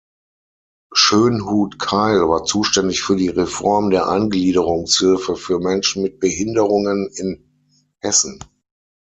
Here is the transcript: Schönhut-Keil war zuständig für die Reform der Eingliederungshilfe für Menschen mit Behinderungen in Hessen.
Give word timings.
Schönhut-Keil 0.93 2.27
war 2.27 2.43
zuständig 2.45 3.03
für 3.03 3.15
die 3.15 3.29
Reform 3.29 3.91
der 3.91 4.09
Eingliederungshilfe 4.09 5.35
für 5.35 5.59
Menschen 5.59 6.01
mit 6.01 6.19
Behinderungen 6.19 7.07
in 7.13 7.51
Hessen. 7.99 8.39